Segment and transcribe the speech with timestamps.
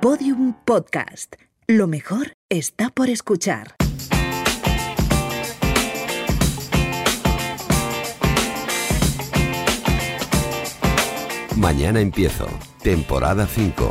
[0.00, 1.36] Podium Podcast.
[1.66, 3.74] Lo mejor está por escuchar.
[11.54, 12.46] Mañana empiezo.
[12.82, 13.90] Temporada 5.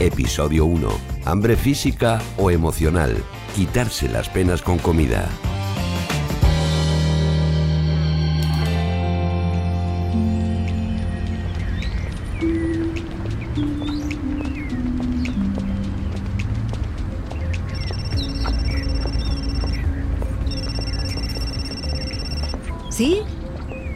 [0.00, 0.88] Episodio 1.
[1.24, 3.16] Hambre física o emocional.
[3.54, 5.28] Quitarse las penas con comida.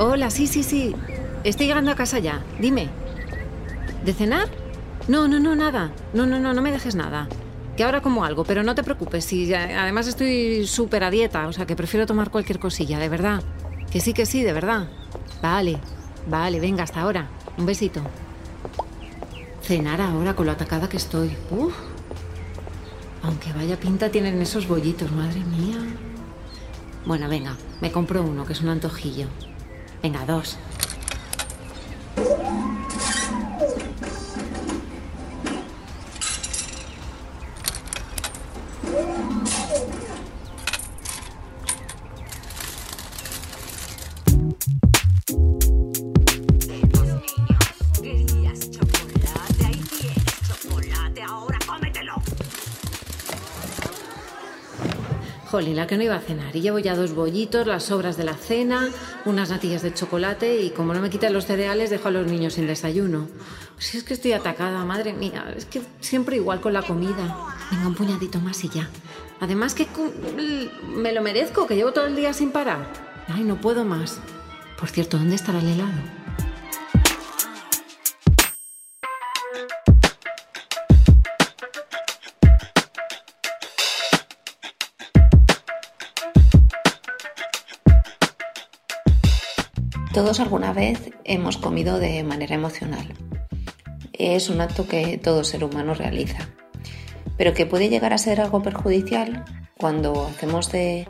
[0.05, 0.97] Hola, sí, sí, sí.
[1.45, 2.43] Estoy llegando a casa ya.
[2.59, 2.89] Dime.
[4.05, 4.49] ¿De cenar?
[5.07, 5.93] No, no, no, nada.
[6.13, 7.29] No, no, no, no me dejes nada.
[7.77, 9.25] Que ahora como algo, pero no te preocupes.
[9.25, 13.45] Si además estoy súper a dieta, o sea que prefiero tomar cualquier cosilla, de verdad.
[13.93, 14.89] Que sí, que sí, de verdad.
[15.41, 15.79] Vale,
[16.27, 17.29] vale, venga, hasta ahora.
[17.57, 18.01] Un besito.
[19.63, 21.31] Cenar ahora con lo atacada que estoy.
[21.53, 21.75] Uf.
[23.23, 25.79] Aunque vaya pinta tienen esos bollitos, madre mía.
[27.07, 29.29] Bueno, venga, me compro uno, que es un antojillo.
[30.03, 30.59] Venga, dos.
[55.73, 56.55] Jolín, la que no iba a cenar.
[56.55, 58.91] Y llevo ya dos bollitos, las sobras de la cena,
[59.25, 62.55] unas natillas de chocolate y como no me quitan los cereales, dejo a los niños
[62.55, 63.29] sin desayuno.
[63.79, 65.53] Si es que estoy atacada, madre mía.
[65.57, 67.37] Es que siempre igual con la comida.
[67.71, 68.89] Venga, un puñadito más y ya.
[69.41, 69.89] Además que
[70.95, 72.87] me lo merezco, que llevo todo el día sin parar.
[73.29, 74.21] Ay, no puedo más.
[74.79, 76.22] Por cierto, ¿dónde estará el helado?
[90.13, 93.15] Todos alguna vez hemos comido de manera emocional.
[94.13, 96.51] Es un acto que todo ser humano realiza,
[97.39, 99.47] pero que puede llegar a ser algo perjudicial
[99.79, 101.09] cuando hacemos de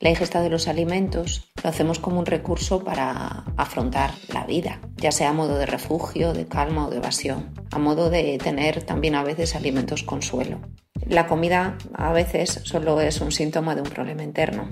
[0.00, 5.12] la ingesta de los alimentos, lo hacemos como un recurso para afrontar la vida, ya
[5.12, 9.14] sea a modo de refugio, de calma o de evasión, a modo de tener también
[9.14, 10.60] a veces alimentos consuelo.
[11.06, 14.68] La comida a veces solo es un síntoma de un problema interno.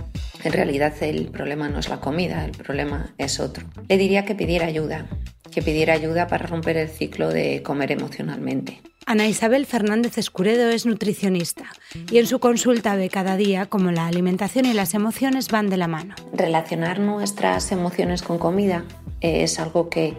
[0.47, 3.67] En realidad el problema no es la comida, el problema es otro.
[3.89, 5.09] Le diría que pidiera ayuda,
[5.51, 8.81] que pidiera ayuda para romper el ciclo de comer emocionalmente.
[9.06, 11.65] Ana Isabel Fernández Escuredo es nutricionista
[12.12, 15.79] y en su consulta ve cada día cómo la alimentación y las emociones van de
[15.79, 16.15] la mano.
[16.33, 18.85] Relacionar nuestras emociones con comida
[19.21, 20.15] es algo que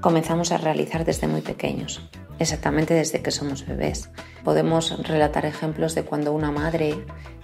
[0.00, 2.00] comenzamos a realizar desde muy pequeños,
[2.38, 4.08] exactamente desde que somos bebés.
[4.42, 6.94] Podemos relatar ejemplos de cuando una madre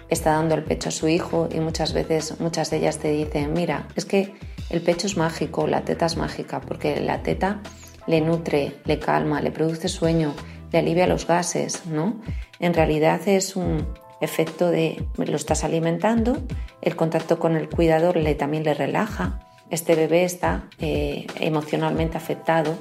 [0.08, 3.52] está dando el pecho a su hijo y muchas veces muchas de ellas te dicen,
[3.52, 4.34] mira, es que
[4.70, 7.60] el pecho es mágico, la teta es mágica, porque la teta
[8.06, 10.34] le nutre, le calma, le produce sueño,
[10.72, 12.20] le alivia los gases, ¿no?
[12.60, 13.86] En realidad es un
[14.20, 16.38] efecto de lo estás alimentando,
[16.80, 19.40] el contacto con el cuidador le, también le relaja,
[19.70, 22.76] este bebé está eh, emocionalmente afectado,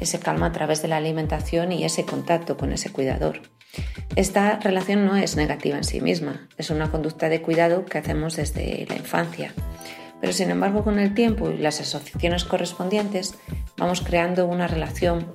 [0.00, 3.40] se calma a través de la alimentación y ese contacto con ese cuidador.
[4.14, 8.36] Esta relación no es negativa en sí misma, es una conducta de cuidado que hacemos
[8.36, 9.52] desde la infancia.
[10.20, 13.34] Pero sin embargo con el tiempo y las asociaciones correspondientes
[13.76, 15.26] vamos creando una relación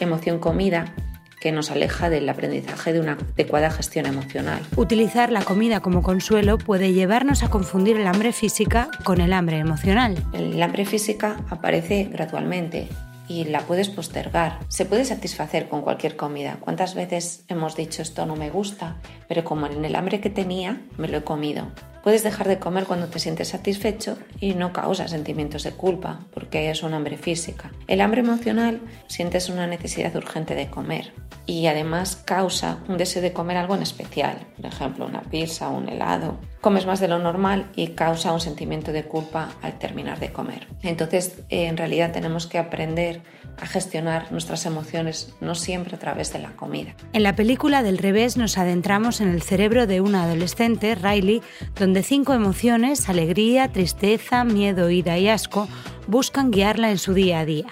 [0.00, 0.94] emoción-comida
[1.40, 4.60] que nos aleja del aprendizaje de una adecuada gestión emocional.
[4.76, 9.58] Utilizar la comida como consuelo puede llevarnos a confundir el hambre física con el hambre
[9.58, 10.22] emocional.
[10.34, 12.88] El hambre física aparece gradualmente
[13.30, 14.58] y la puedes postergar.
[14.66, 16.58] Se puede satisfacer con cualquier comida.
[16.58, 18.96] ¿Cuántas veces hemos dicho esto no me gusta,
[19.28, 21.68] pero como en el hambre que tenía, me lo he comido?
[22.02, 26.70] Puedes dejar de comer cuando te sientes satisfecho y no causa sentimientos de culpa, porque
[26.70, 27.70] es un hambre física.
[27.88, 31.12] El hambre emocional sientes una necesidad urgente de comer
[31.50, 35.76] y además causa un deseo de comer algo en especial, por ejemplo, una pizza o
[35.76, 36.38] un helado.
[36.60, 40.68] Comes más de lo normal y causa un sentimiento de culpa al terminar de comer.
[40.82, 43.22] Entonces, eh, en realidad tenemos que aprender
[43.60, 46.94] a gestionar nuestras emociones, no siempre a través de la comida.
[47.12, 51.42] En la película del revés nos adentramos en el cerebro de una adolescente, Riley,
[51.74, 55.68] donde cinco emociones, alegría, tristeza, miedo, ira y asco,
[56.06, 57.66] buscan guiarla en su día a día.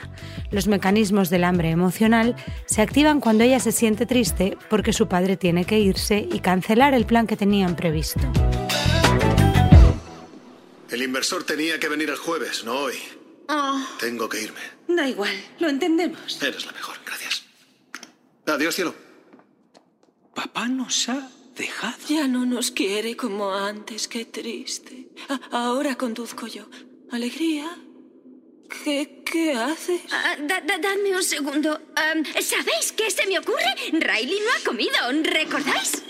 [0.50, 2.35] Los mecanismos del hambre emocional
[2.67, 6.94] se activan cuando ella se siente triste porque su padre tiene que irse y cancelar
[6.94, 8.20] el plan que tenían previsto.
[10.91, 12.94] El inversor tenía que venir el jueves, no hoy.
[13.49, 14.61] Oh, Tengo que irme.
[14.88, 16.43] da igual, lo entendemos.
[16.43, 17.44] Eres la mejor, gracias.
[18.47, 18.94] Adiós, cielo.
[20.35, 21.29] Papá nos ha
[21.59, 21.97] dejado.
[22.09, 25.09] Ya no nos quiere como antes, qué triste.
[25.29, 26.65] A- ahora conduzco yo.
[27.11, 27.69] ¿Alegría?
[28.85, 30.01] ¿Qué, qué haces?
[30.11, 31.81] Ah, da- da- dadme un segundo.
[32.41, 33.75] ¿Sabéis qué se me ocurre?
[33.93, 36.03] Riley no ha comido, ¿recordáis?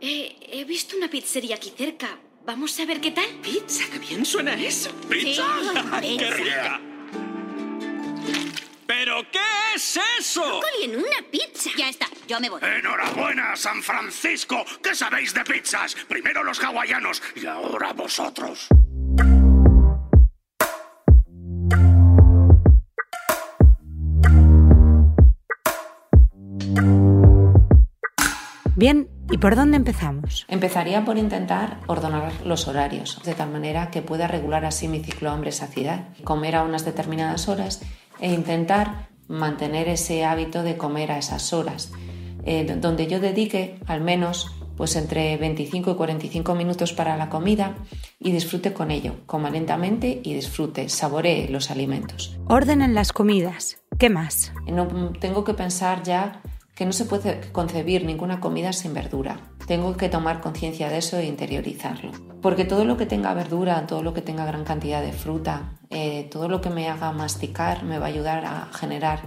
[0.00, 2.18] Eh, he visto una pizzería aquí cerca.
[2.44, 3.26] Vamos a ver qué tal.
[3.42, 4.90] Pizza, qué bien suena eso.
[5.08, 5.44] ¿Pizza?
[6.02, 6.34] Sí, ¡Qué pizza.
[6.36, 6.80] rica!
[8.86, 9.38] ¿Pero qué
[9.76, 10.40] es eso?
[10.40, 11.70] Brócoli en una pizza.
[11.76, 12.60] Ya está, yo me voy.
[12.62, 14.64] Enhorabuena, San Francisco.
[14.82, 15.94] ¿Qué sabéis de pizzas?
[16.08, 18.68] Primero los hawaianos y ahora vosotros.
[28.76, 30.46] Bien, ¿y por dónde empezamos?
[30.48, 35.30] Empezaría por intentar ordenar los horarios, de tal manera que pueda regular así mi ciclo
[35.30, 37.82] hambre-saciedad, comer a unas determinadas horas
[38.20, 41.92] e intentar mantener ese hábito de comer a esas horas,
[42.44, 47.76] eh, donde yo dedique al menos pues entre 25 y 45 minutos para la comida
[48.18, 52.38] y disfrute con ello, coma lentamente y disfrute, saboree los alimentos.
[52.46, 53.78] Orden en las comidas.
[53.98, 54.52] ¿Qué más?
[54.66, 54.86] No,
[55.18, 56.42] tengo que pensar ya
[56.74, 59.40] que no se puede concebir ninguna comida sin verdura.
[59.66, 62.12] Tengo que tomar conciencia de eso e interiorizarlo.
[62.40, 66.28] Porque todo lo que tenga verdura, todo lo que tenga gran cantidad de fruta, eh,
[66.30, 69.20] todo lo que me haga masticar me va a ayudar a generar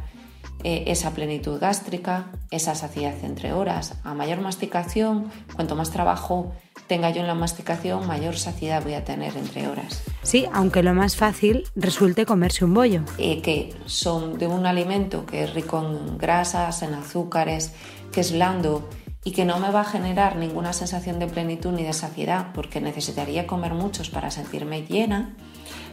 [0.63, 3.95] eh, esa plenitud gástrica, esa saciedad entre horas.
[4.03, 6.53] A mayor masticación, cuanto más trabajo
[6.87, 10.01] tenga yo en la masticación, mayor saciedad voy a tener entre horas.
[10.23, 13.03] Sí, aunque lo más fácil resulte comerse un bollo.
[13.17, 17.73] eh, que son de un alimento que es rico en grasas, en azúcares,
[18.11, 18.89] que es blando
[19.29, 22.81] y que no me va a generar ninguna sensación de plenitud ni de saciedad, porque
[22.81, 25.35] necesitaría comer muchos para sentirme llena,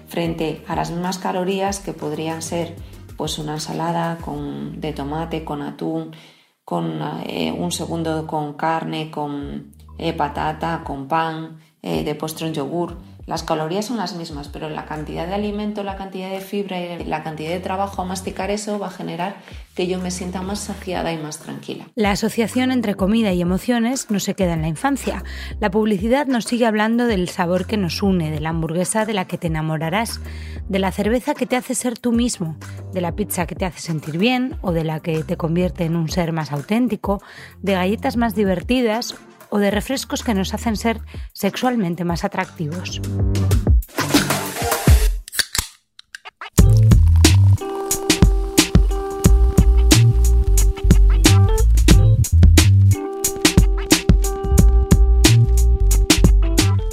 [0.09, 2.77] frente a las mismas calorías que podrían ser
[3.19, 6.13] pues una ensalada con, de tomate, con atún,
[6.65, 12.55] con eh, un segundo con carne, con eh, patata, con pan, eh, de postre un
[12.55, 12.97] yogur.
[13.27, 17.05] Las calorías son las mismas, pero la cantidad de alimento, la cantidad de fibra y
[17.05, 19.37] la cantidad de trabajo a masticar eso va a generar
[19.75, 21.87] que yo me sienta más saciada y más tranquila.
[21.97, 25.25] La asociación entre comida y emociones no se queda en la infancia.
[25.59, 29.27] La publicidad nos sigue hablando del sabor que nos une, de la hamburguesa de la
[29.27, 30.21] que te enamorarás,
[30.69, 32.57] de la cerveza que te hace ser tú mismo,
[32.93, 35.97] de la pizza que te hace sentir bien o de la que te convierte en
[35.97, 37.21] un ser más auténtico,
[37.61, 39.17] de galletas más divertidas
[39.51, 41.01] o de refrescos que nos hacen ser
[41.33, 43.01] sexualmente más atractivos.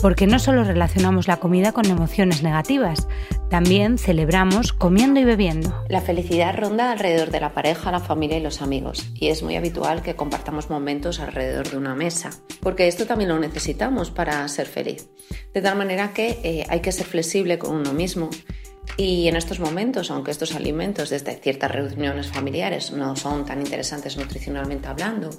[0.01, 3.07] Porque no solo relacionamos la comida con emociones negativas,
[3.53, 5.85] también celebramos comiendo y bebiendo.
[5.87, 9.55] La felicidad ronda alrededor de la pareja, la familia y los amigos, y es muy
[9.55, 14.65] habitual que compartamos momentos alrededor de una mesa, porque esto también lo necesitamos para ser
[14.65, 15.07] feliz.
[15.53, 18.31] De tal manera que eh, hay que ser flexible con uno mismo
[18.97, 24.17] y en estos momentos, aunque estos alimentos desde ciertas reuniones familiares no son tan interesantes
[24.17, 25.31] nutricionalmente hablando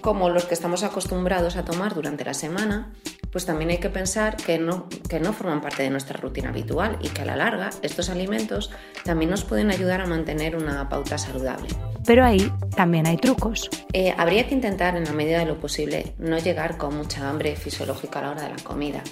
[0.00, 2.92] como los que estamos acostumbrados a tomar durante la semana,
[3.30, 6.98] pues también hay que pensar que no, que no forman parte de nuestra rutina habitual
[7.00, 8.70] y que a la larga estos alimentos
[9.04, 11.68] también nos pueden ayudar a mantener una pauta saludable.
[12.04, 13.68] Pero ahí también hay trucos.
[13.92, 17.56] Eh, habría que intentar, en la medida de lo posible, no llegar con mucha hambre
[17.56, 19.02] fisiológica a la hora de la comida,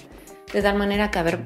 [0.51, 1.39] de tal manera que haber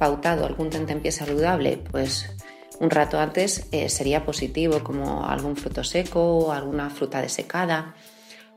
[0.00, 2.34] pautado algún tentempié saludable, pues
[2.80, 7.94] un rato antes eh, sería positivo, como algún fruto seco alguna fruta desecada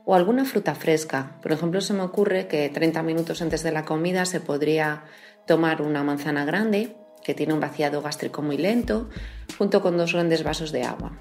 [0.06, 1.36] o alguna fruta fresca.
[1.42, 5.04] Por ejemplo, se me ocurre que 30 minutos antes de la comida se podría
[5.46, 9.10] tomar una manzana grande que tiene un vaciado gástrico muy lento,
[9.58, 11.12] junto con dos grandes vasos de agua,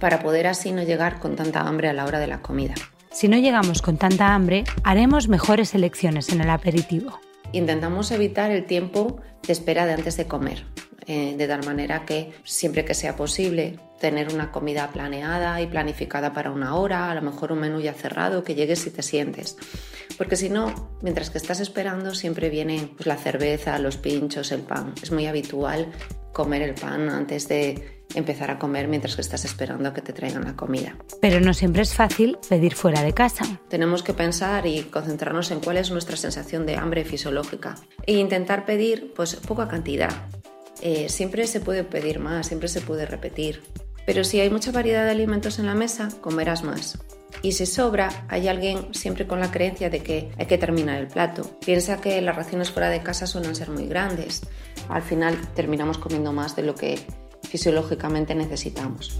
[0.00, 2.74] para poder así no llegar con tanta hambre a la hora de la comida.
[3.12, 7.20] Si no llegamos con tanta hambre, haremos mejores elecciones en el aperitivo.
[7.52, 10.66] Intentamos evitar el tiempo de espera de antes de comer,
[11.06, 16.32] eh, de tal manera que siempre que sea posible tener una comida planeada y planificada
[16.32, 19.56] para una hora, a lo mejor un menú ya cerrado, que llegues si te sientes.
[20.18, 24.60] Porque si no, mientras que estás esperando siempre viene pues, la cerveza, los pinchos, el
[24.60, 24.92] pan.
[25.02, 25.90] Es muy habitual
[26.38, 30.12] comer el pan antes de empezar a comer mientras que estás esperando a que te
[30.12, 30.96] traigan la comida.
[31.20, 33.44] Pero no siempre es fácil pedir fuera de casa.
[33.68, 37.74] Tenemos que pensar y concentrarnos en cuál es nuestra sensación de hambre fisiológica
[38.06, 40.12] e intentar pedir pues poca cantidad.
[40.80, 43.60] Eh, siempre se puede pedir más, siempre se puede repetir.
[44.06, 47.00] Pero si hay mucha variedad de alimentos en la mesa, comerás más.
[47.42, 51.08] Y si sobra, hay alguien siempre con la creencia de que hay que terminar el
[51.08, 51.58] plato.
[51.64, 54.42] Piensa que las raciones fuera de casa suelen ser muy grandes.
[54.88, 56.98] Al final terminamos comiendo más de lo que
[57.42, 59.18] fisiológicamente necesitamos.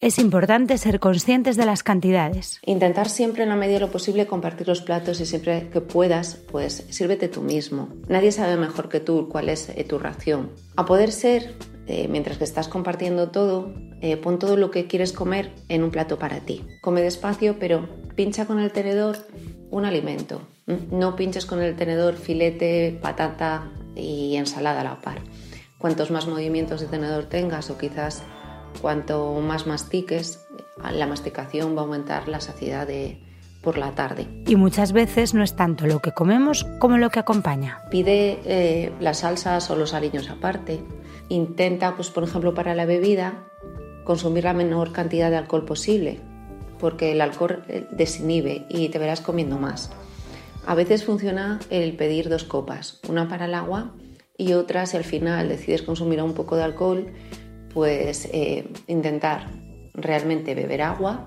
[0.00, 2.60] Es importante ser conscientes de las cantidades.
[2.64, 6.36] Intentar siempre en la medida de lo posible compartir los platos y siempre que puedas,
[6.50, 7.88] pues sírvete tú mismo.
[8.08, 10.52] Nadie sabe mejor que tú cuál es eh, tu ración.
[10.76, 11.56] A poder ser,
[11.88, 15.90] eh, mientras que estás compartiendo todo, eh, pon todo lo que quieres comer en un
[15.90, 16.64] plato para ti.
[16.80, 19.16] Come despacio, pero pincha con el tenedor
[19.70, 20.42] un alimento.
[20.90, 25.20] No pinches con el tenedor filete, patata y ensalada a la par.
[25.78, 28.22] Cuantos más movimientos de tenedor tengas o quizás
[28.80, 30.46] Cuanto más mastiques,
[30.92, 33.18] la masticación va a aumentar la saciedad de,
[33.60, 34.28] por la tarde.
[34.46, 37.82] Y muchas veces no es tanto lo que comemos como lo que acompaña.
[37.90, 40.80] Pide eh, las salsas o los aliños aparte.
[41.28, 43.48] Intenta, pues, por ejemplo, para la bebida,
[44.08, 46.18] consumir la menor cantidad de alcohol posible,
[46.78, 49.90] porque el alcohol eh, desinhibe y te verás comiendo más.
[50.66, 53.92] A veces funciona el pedir dos copas, una para el agua
[54.38, 57.12] y otra si al final decides consumir un poco de alcohol,
[57.74, 59.50] pues eh, intentar
[59.92, 61.26] realmente beber agua,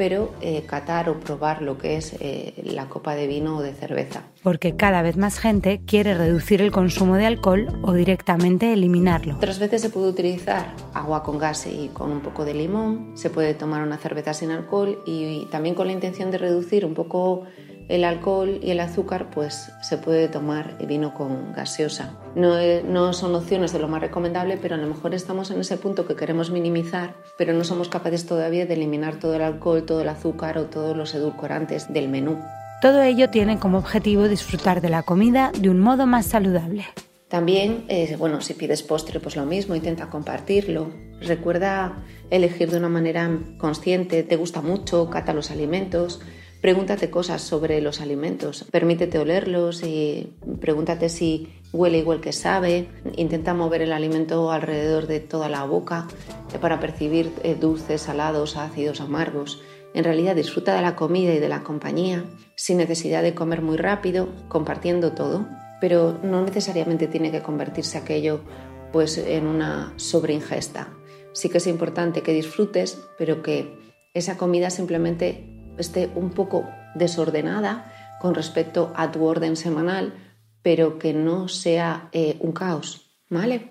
[0.00, 3.74] pero eh, catar o probar lo que es eh, la copa de vino o de
[3.74, 4.22] cerveza.
[4.42, 9.34] Porque cada vez más gente quiere reducir el consumo de alcohol o directamente eliminarlo.
[9.36, 13.28] Otras veces se puede utilizar agua con gas y con un poco de limón, se
[13.28, 17.42] puede tomar una cerveza sin alcohol y también con la intención de reducir un poco
[17.90, 22.14] el alcohol y el azúcar, pues se puede tomar vino con gaseosa.
[22.34, 22.54] No,
[22.84, 26.06] no, son opciones de lo más recomendable, pero a lo mejor estamos en ese punto
[26.06, 30.08] que queremos minimizar, pero no somos capaces todavía de eliminar todo el alcohol, todo el
[30.08, 32.38] azúcar o todos los edulcorantes del menú.
[32.80, 36.86] Todo ello tiene como objetivo disfrutar de la comida de un modo más saludable.
[37.28, 40.90] También, eh, bueno, si pides postre, pues lo mismo, intenta compartirlo.
[41.20, 46.20] Recuerda elegir de una manera consciente, te gusta mucho, cata los alimentos,
[46.60, 52.86] Pregúntate cosas sobre los alimentos, permítete olerlos y pregúntate si huele igual que sabe.
[53.16, 56.06] Intenta mover el alimento alrededor de toda la boca
[56.52, 59.62] eh, para percibir eh, dulces, salados, ácidos, amargos.
[59.94, 62.24] En realidad disfruta de la comida y de la compañía
[62.56, 65.48] sin necesidad de comer muy rápido, compartiendo todo,
[65.80, 68.42] pero no necesariamente tiene que convertirse aquello
[68.92, 70.88] pues en una sobreingesta.
[71.32, 73.78] Sí que es importante que disfrutes, pero que
[74.12, 80.12] esa comida simplemente esté un poco desordenada con respecto a tu orden semanal,
[80.62, 83.70] pero que no sea eh, un caos, ¿vale?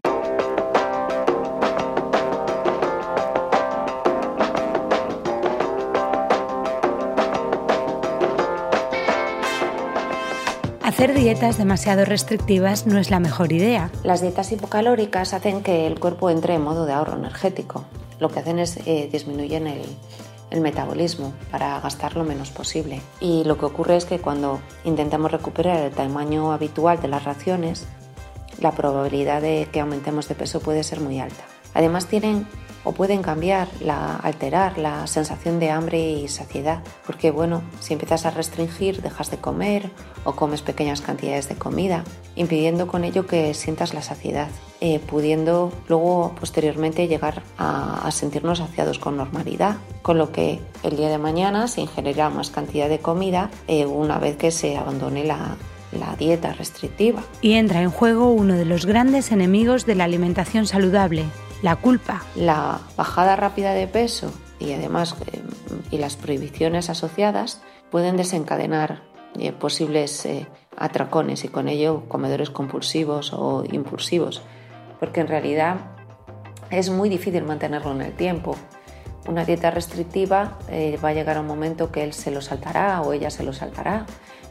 [10.99, 13.89] Hacer dietas demasiado restrictivas no es la mejor idea.
[14.03, 17.85] Las dietas hipocalóricas hacen que el cuerpo entre en modo de ahorro energético.
[18.19, 19.85] Lo que hacen es eh, disminuyen el,
[20.51, 23.01] el metabolismo para gastar lo menos posible.
[23.19, 27.85] Y lo que ocurre es que cuando intentamos recuperar el tamaño habitual de las raciones,
[28.59, 31.43] la probabilidad de que aumentemos de peso puede ser muy alta.
[31.73, 32.47] Además tienen
[32.83, 38.25] o pueden cambiar, la, alterar la sensación de hambre y saciedad, porque bueno, si empiezas
[38.25, 39.89] a restringir, dejas de comer
[40.23, 42.03] o comes pequeñas cantidades de comida,
[42.35, 44.47] impidiendo con ello que sientas la saciedad,
[44.81, 51.09] eh, pudiendo luego posteriormente llegar a, sentirnos saciados con normalidad, con lo que el día
[51.09, 55.57] de mañana se ingerirá más cantidad de comida eh, una vez que se abandone la,
[55.91, 57.23] la dieta restrictiva.
[57.41, 61.25] Y entra en juego uno de los grandes enemigos de la alimentación saludable,
[61.61, 62.23] la culpa.
[62.35, 65.41] La bajada rápida de peso y además eh,
[65.91, 69.01] y las prohibiciones asociadas pueden desencadenar
[69.37, 70.47] eh, posibles eh,
[70.77, 74.41] atracones y con ello comedores compulsivos o impulsivos,
[74.99, 75.77] porque en realidad
[76.69, 78.55] es muy difícil mantenerlo en el tiempo.
[79.27, 80.57] Una dieta restrictiva
[81.03, 83.53] va a llegar a un momento que él se lo saltará o ella se lo
[83.53, 84.05] saltará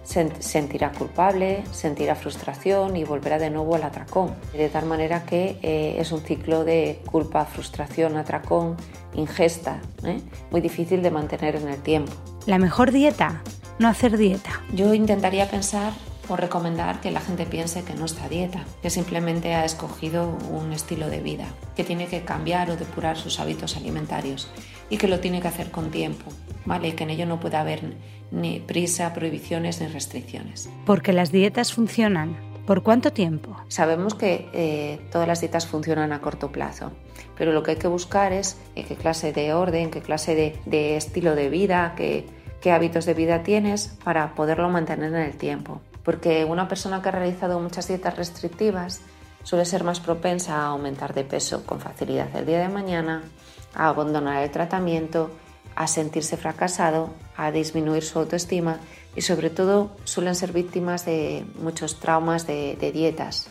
[0.08, 4.34] sentirá culpable, sentirá frustración y volverá de nuevo al atracón.
[4.52, 8.76] De tal manera que eh, es un ciclo de culpa, frustración, atracón,
[9.14, 10.20] ingesta, ¿eh?
[10.50, 12.12] muy difícil de mantener en el tiempo.
[12.46, 13.42] La mejor dieta,
[13.78, 14.62] no hacer dieta.
[14.72, 15.92] Yo intentaría pensar
[16.28, 20.36] o recomendar que la gente piense que no está a dieta, que simplemente ha escogido
[20.50, 24.50] un estilo de vida, que tiene que cambiar o depurar sus hábitos alimentarios
[24.90, 26.30] y que lo tiene que hacer con tiempo,
[26.64, 26.88] ¿vale?
[26.88, 27.96] Y que en ello no puede haber
[28.30, 30.68] ni prisa, prohibiciones ni restricciones.
[30.84, 32.48] Porque las dietas funcionan.
[32.66, 33.56] ¿Por cuánto tiempo?
[33.68, 36.92] Sabemos que eh, todas las dietas funcionan a corto plazo,
[37.34, 40.34] pero lo que hay que buscar es eh, qué clase de orden, qué clase
[40.66, 42.26] de, estilo de vida, qué,
[42.60, 45.80] qué hábitos de vida tienes para poderlo mantener en el tiempo.
[46.08, 49.02] Porque una persona que ha realizado muchas dietas restrictivas
[49.42, 53.24] suele ser más propensa a aumentar de peso con facilidad el día de mañana,
[53.74, 55.30] a abandonar el tratamiento,
[55.76, 58.78] a sentirse fracasado, a disminuir su autoestima
[59.16, 63.50] y sobre todo suelen ser víctimas de muchos traumas de, dietas.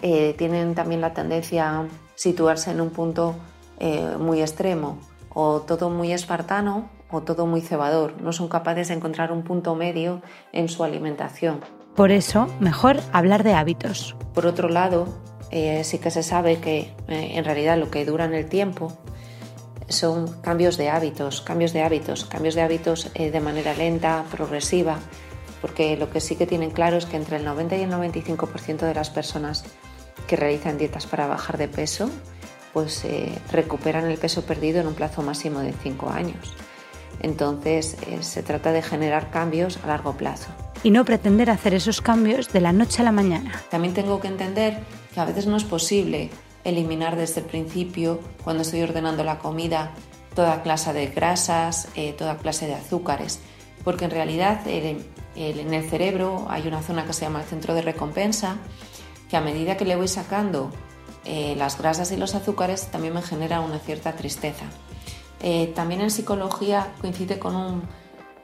[0.00, 3.34] Eh, tienen también la tendencia a situarse en un punto
[3.80, 5.00] eh, muy extremo,
[5.30, 8.20] o todo muy espartano o todo muy cebador.
[8.20, 11.60] No son capaces de encontrar un punto medio en su alimentación.
[11.94, 14.16] Por eso, mejor hablar de hábitos.
[14.34, 15.06] Por otro lado,
[15.50, 18.92] eh, sí que se sabe que eh, en realidad lo que dura en el tiempo
[19.88, 24.98] son cambios de hábitos, cambios de hábitos, cambios de hábitos eh, de manera lenta, progresiva,
[25.60, 28.78] porque lo que sí que tienen claro es que entre el 90 y el 95%
[28.78, 29.64] de las personas
[30.26, 32.10] que realizan dietas para bajar de peso,
[32.72, 33.06] pues
[33.52, 36.54] recuperan el peso perdido en un plazo máximo de 5 años.
[37.20, 40.48] Entonces se trata de generar cambios a largo plazo
[40.84, 43.52] y no pretender hacer esos cambios de la noche a la mañana.
[43.70, 44.80] También tengo que entender
[45.12, 46.30] que a veces no es posible
[46.62, 49.92] eliminar desde el principio, cuando estoy ordenando la comida,
[50.34, 53.40] toda clase de grasas, eh, toda clase de azúcares,
[53.82, 57.82] porque en realidad en el cerebro hay una zona que se llama el centro de
[57.82, 58.56] recompensa,
[59.30, 60.70] que a medida que le voy sacando
[61.24, 64.66] eh, las grasas y los azúcares también me genera una cierta tristeza.
[65.46, 67.82] Eh, también en psicología coincide con un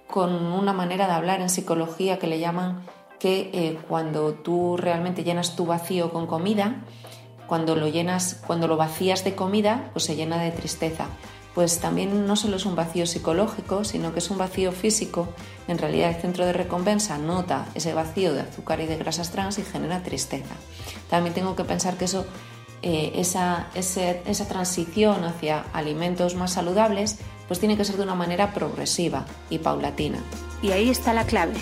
[0.07, 2.83] con una manera de hablar en psicología que le llaman
[3.19, 6.83] que eh, cuando tú realmente llenas tu vacío con comida,
[7.47, 11.07] cuando lo llenas, cuando lo vacías de comida, pues se llena de tristeza.
[11.55, 15.29] Pues también no solo es un vacío psicológico, sino que es un vacío físico.
[15.69, 19.59] En realidad el centro de recompensa nota ese vacío de azúcar y de grasas trans
[19.59, 20.55] y genera tristeza.
[21.09, 22.25] También tengo que pensar que eso,
[22.83, 27.19] eh, esa, esa transición hacia alimentos más saludables
[27.49, 30.19] pues tiene que ser de una manera progresiva y paulatina.
[30.63, 31.55] Y ahí está la clave,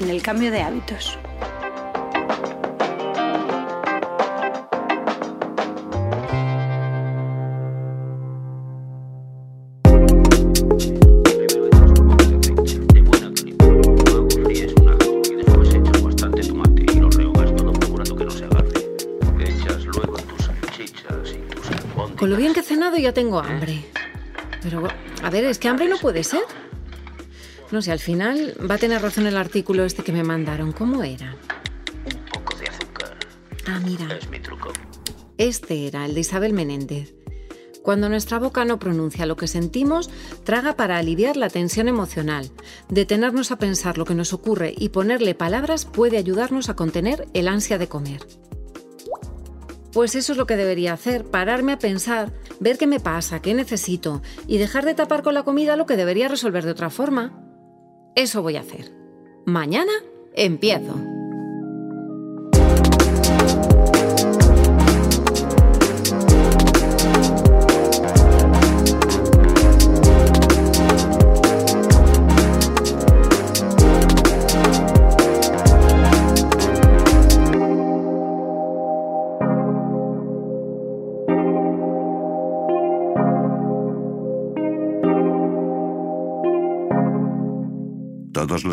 [0.00, 1.18] en el cambio de hábitos.
[23.06, 23.84] Ya tengo hambre.
[24.62, 24.88] Pero,
[25.22, 26.42] a ver, es que hambre no puede ser.
[27.70, 30.72] No sé, al final va a tener razón el artículo este que me mandaron.
[30.72, 31.36] ¿Cómo era?
[32.04, 33.16] Un poco de azúcar.
[33.68, 34.12] Ah, mira.
[34.12, 34.72] Es mi truco.
[35.38, 37.14] Este era el de Isabel Menéndez.
[37.84, 40.10] Cuando nuestra boca no pronuncia lo que sentimos,
[40.42, 42.50] traga para aliviar la tensión emocional.
[42.88, 47.46] Detenernos a pensar lo que nos ocurre y ponerle palabras puede ayudarnos a contener el
[47.46, 48.26] ansia de comer.
[49.96, 52.30] Pues eso es lo que debería hacer, pararme a pensar,
[52.60, 55.96] ver qué me pasa, qué necesito y dejar de tapar con la comida lo que
[55.96, 57.42] debería resolver de otra forma.
[58.14, 58.92] Eso voy a hacer.
[59.46, 59.92] Mañana
[60.34, 61.15] empiezo.